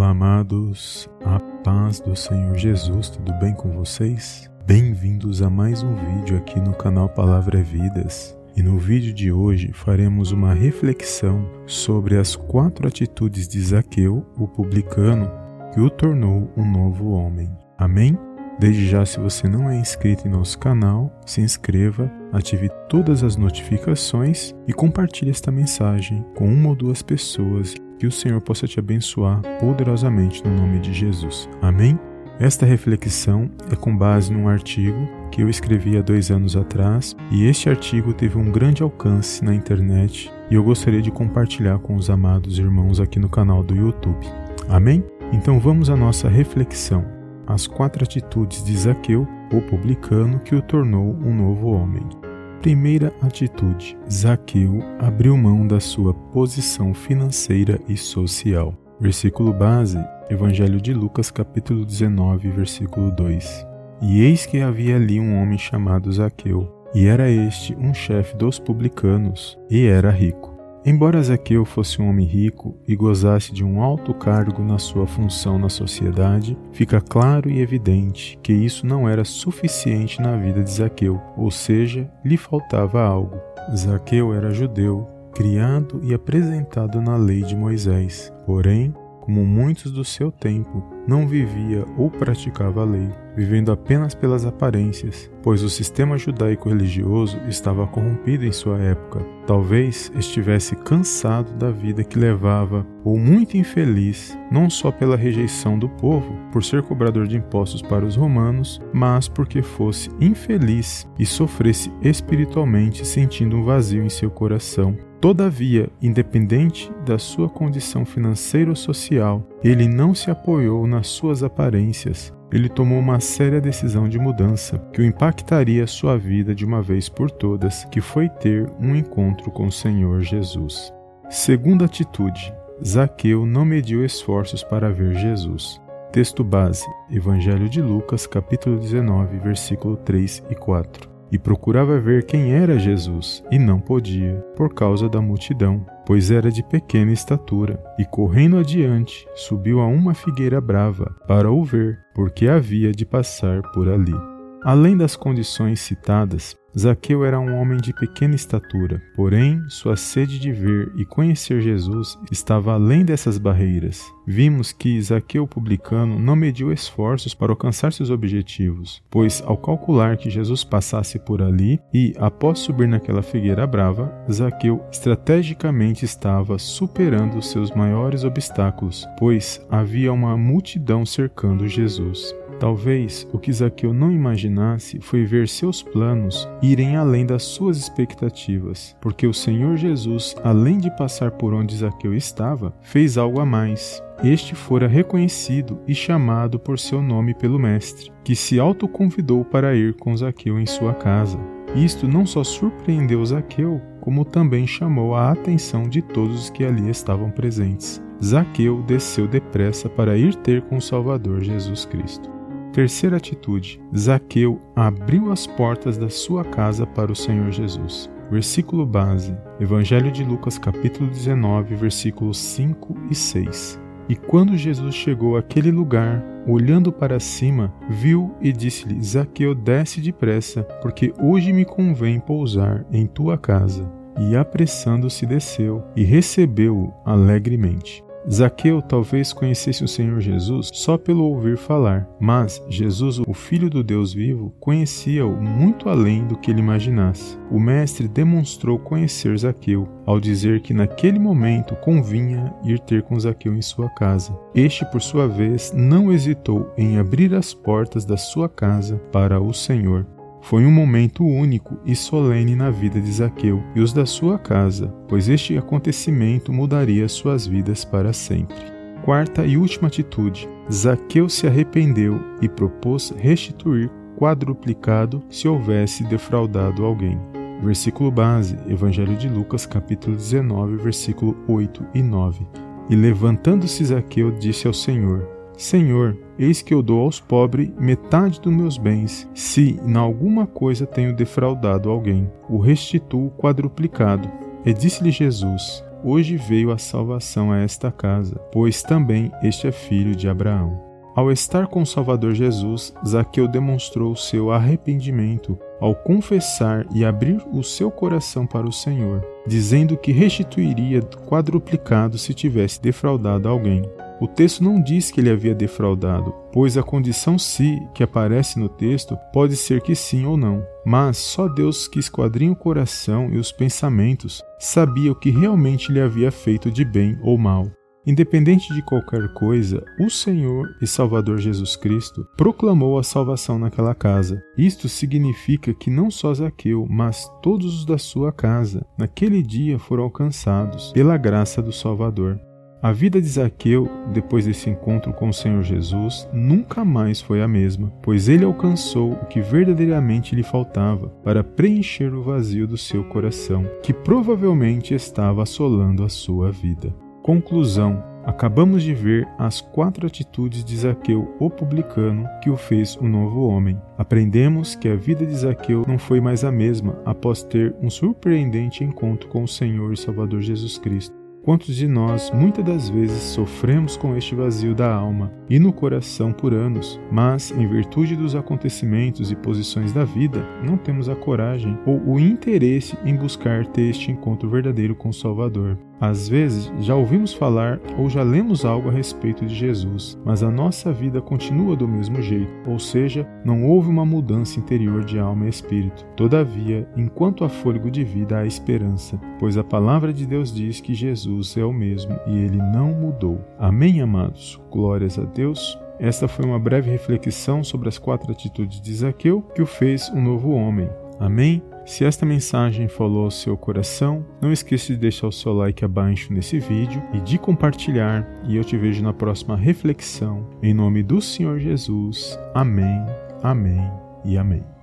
[0.00, 4.50] Olá, amados, a paz do Senhor Jesus, tudo bem com vocês?
[4.66, 8.34] Bem-vindos a mais um vídeo aqui no canal Palavra é Vidas.
[8.56, 14.48] E no vídeo de hoje faremos uma reflexão sobre as quatro atitudes de Zaqueu, o
[14.48, 15.30] publicano,
[15.74, 17.50] que o tornou um novo homem.
[17.76, 18.18] Amém?
[18.58, 23.36] Desde já, se você não é inscrito em nosso canal, se inscreva, ative todas as
[23.36, 28.80] notificações e compartilhe esta mensagem com uma ou duas pessoas que o Senhor possa te
[28.80, 31.46] abençoar poderosamente no nome de Jesus.
[31.60, 31.98] Amém?
[32.40, 37.44] Esta reflexão é com base num artigo que eu escrevi há dois anos atrás e
[37.44, 42.08] este artigo teve um grande alcance na internet e eu gostaria de compartilhar com os
[42.08, 44.26] amados irmãos aqui no canal do YouTube.
[44.66, 45.04] Amém?
[45.30, 47.04] Então vamos à nossa reflexão.
[47.46, 52.19] As quatro atitudes de Zaqueu, o publicano, que o tornou um novo homem.
[52.60, 58.74] Primeira atitude: Zaqueu abriu mão da sua posição financeira e social.
[59.00, 63.66] Versículo base: Evangelho de Lucas, capítulo 19, versículo 2.
[64.02, 68.58] E eis que havia ali um homem chamado Zaqueu, e era este um chefe dos
[68.58, 70.59] publicanos, e era rico.
[70.84, 75.58] Embora Zaqueu fosse um homem rico e gozasse de um alto cargo na sua função
[75.58, 81.20] na sociedade, fica claro e evidente que isso não era suficiente na vida de Zaqueu,
[81.36, 83.38] ou seja, lhe faltava algo.
[83.76, 88.94] Zaqueu era judeu, criado e apresentado na lei de Moisés, porém,
[89.30, 95.30] como muitos do seu tempo, não vivia ou praticava a lei, vivendo apenas pelas aparências,
[95.40, 99.24] pois o sistema judaico-religioso estava corrompido em sua época.
[99.46, 105.88] Talvez estivesse cansado da vida que levava, ou muito infeliz, não só pela rejeição do
[105.88, 111.92] povo, por ser cobrador de impostos para os romanos, mas porque fosse infeliz e sofresse
[112.02, 119.46] espiritualmente sentindo um vazio em seu coração Todavia, independente da sua condição financeira ou social,
[119.62, 122.32] ele não se apoiou nas suas aparências.
[122.50, 127.10] Ele tomou uma séria decisão de mudança que o impactaria sua vida de uma vez
[127.10, 130.90] por todas, que foi ter um encontro com o Senhor Jesus.
[131.28, 132.52] Segunda atitude:
[132.84, 135.78] Zaqueu não mediu esforços para ver Jesus.
[136.10, 142.52] Texto base: Evangelho de Lucas, capítulo 19, versículo 3 e 4 e procurava ver quem
[142.52, 147.82] era Jesus, e não podia, por causa da multidão, pois era de pequena estatura.
[147.98, 153.62] E correndo adiante, subiu a uma figueira brava, para o ver, porque havia de passar
[153.72, 154.29] por ali.
[154.62, 160.52] Além das condições citadas, Zaqueu era um homem de pequena estatura, porém sua sede de
[160.52, 164.04] ver e conhecer Jesus estava além dessas barreiras.
[164.26, 170.30] Vimos que Zaqueu publicano não mediu esforços para alcançar seus objetivos, pois ao calcular que
[170.30, 177.72] Jesus passasse por ali e, após subir naquela figueira brava, Zaqueu estrategicamente estava superando seus
[177.72, 182.32] maiores obstáculos, pois havia uma multidão cercando Jesus.
[182.60, 188.94] Talvez o que Zaqueu não imaginasse foi ver seus planos irem além das suas expectativas,
[189.00, 194.02] porque o Senhor Jesus, além de passar por onde Zaqueu estava, fez algo a mais.
[194.22, 199.94] Este fora reconhecido e chamado por seu nome pelo Mestre, que se autoconvidou para ir
[199.94, 201.40] com Zaqueu em sua casa.
[201.74, 206.90] Isto não só surpreendeu Zaqueu, como também chamou a atenção de todos os que ali
[206.90, 208.02] estavam presentes.
[208.22, 212.39] Zaqueu desceu depressa para ir ter com o Salvador Jesus Cristo.
[212.72, 218.08] Terceira atitude: Zaqueu abriu as portas da sua casa para o Senhor Jesus.
[218.30, 223.80] Versículo base: Evangelho de Lucas, capítulo 19, versículos 5 e 6.
[224.08, 230.62] E quando Jesus chegou àquele lugar, olhando para cima, viu e disse-lhe: Zaqueu, desce depressa,
[230.80, 233.90] porque hoje me convém pousar em tua casa.
[234.18, 238.04] E apressando-se desceu e recebeu-o alegremente.
[238.28, 243.82] Zaqueu talvez conhecesse o Senhor Jesus só pelo ouvir falar, mas Jesus, o Filho do
[243.82, 247.38] Deus vivo, conhecia-o muito além do que ele imaginasse.
[247.50, 253.54] O Mestre demonstrou conhecer Zaqueu ao dizer que naquele momento convinha ir ter com Zaqueu
[253.54, 254.36] em sua casa.
[254.54, 259.52] Este, por sua vez, não hesitou em abrir as portas da sua casa para o
[259.52, 260.06] Senhor.
[260.42, 264.88] Foi um momento único e solene na vida de Zaqueu e os da sua casa,
[265.06, 268.56] pois este acontecimento mudaria suas vidas para sempre.
[269.04, 277.18] Quarta e última atitude: Zaqueu se arrependeu e propôs restituir quadruplicado se houvesse defraudado alguém.
[277.62, 282.46] Versículo base, Evangelho de Lucas, capítulo 19, versículo 8 e 9.
[282.88, 288.50] E levantando-se Zaqueu, disse ao Senhor: Senhor, eis que eu dou aos pobres metade dos
[288.50, 289.28] meus bens.
[289.34, 294.26] Se em alguma coisa tenho defraudado alguém, o restituo quadruplicado.
[294.64, 300.16] E disse-lhe Jesus: hoje veio a salvação a esta casa, pois também este é filho
[300.16, 300.80] de Abraão.
[301.14, 307.62] Ao estar com o Salvador Jesus, Zaqueu demonstrou seu arrependimento ao confessar e abrir o
[307.62, 313.82] seu coração para o Senhor, dizendo que restituiria quadruplicado se tivesse defraudado alguém.
[314.20, 318.68] O texto não diz que ele havia defraudado, pois a condição se que aparece no
[318.68, 320.62] texto pode ser que sim ou não.
[320.84, 326.00] Mas só Deus que esquadrinha o coração e os pensamentos sabia o que realmente lhe
[326.00, 327.70] havia feito de bem ou mal.
[328.06, 334.42] Independente de qualquer coisa, o Senhor e Salvador Jesus Cristo proclamou a salvação naquela casa.
[334.56, 340.04] Isto significa que não só Zaqueu, mas todos os da sua casa, naquele dia foram
[340.04, 342.40] alcançados pela graça do Salvador.
[342.82, 347.48] A vida de Zaqueu, depois desse encontro com o Senhor Jesus, nunca mais foi a
[347.48, 353.04] mesma, pois ele alcançou o que verdadeiramente lhe faltava para preencher o vazio do seu
[353.04, 356.90] coração, que provavelmente estava assolando a sua vida.
[357.22, 363.08] Conclusão: Acabamos de ver as quatro atitudes de Zaqueu, o publicano, que o fez um
[363.08, 363.78] novo homem.
[363.98, 368.82] Aprendemos que a vida de Zaqueu não foi mais a mesma após ter um surpreendente
[368.82, 371.19] encontro com o Senhor e Salvador Jesus Cristo.
[371.42, 376.32] Quantos de nós muitas das vezes sofremos com este vazio da alma e no coração
[376.32, 381.78] por anos, mas, em virtude dos acontecimentos e posições da vida, não temos a coragem
[381.86, 385.78] ou o interesse em buscar ter este encontro verdadeiro com o Salvador?
[386.00, 390.50] Às vezes já ouvimos falar ou já lemos algo a respeito de Jesus, mas a
[390.50, 395.46] nossa vida continua do mesmo jeito, ou seja, não houve uma mudança interior de alma
[395.46, 396.06] e espírito.
[396.16, 400.94] Todavia, enquanto há fôlego de vida, há esperança, pois a palavra de Deus diz que
[400.94, 403.44] Jesus é o mesmo e ele não mudou.
[403.58, 404.58] Amém, amados?
[404.70, 405.78] Glórias a Deus.
[405.98, 410.22] Esta foi uma breve reflexão sobre as quatro atitudes de Zaqueu que o fez um
[410.22, 410.88] novo homem.
[411.18, 411.62] Amém?
[411.90, 416.32] Se esta mensagem falou ao seu coração, não esqueça de deixar o seu like abaixo
[416.32, 418.24] nesse vídeo e de compartilhar.
[418.46, 420.46] E eu te vejo na próxima reflexão.
[420.62, 422.38] Em nome do Senhor Jesus.
[422.54, 423.04] Amém,
[423.42, 423.90] amém
[424.24, 424.79] e amém.